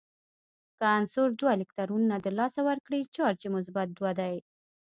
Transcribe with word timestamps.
که 0.77 0.83
عنصر 0.97 1.27
دوه 1.39 1.49
الکترونونه 1.55 2.15
د 2.19 2.27
لاسه 2.37 2.61
ورکړي 2.69 2.99
چارج 3.15 3.39
یې 3.43 3.49
مثبت 3.57 3.87
دوه 3.97 4.11
دی. 4.19 4.35